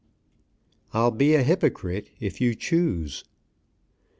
[0.95, 3.23] "I'LL BE A HYPOCRITE IF YOU CHOOSE."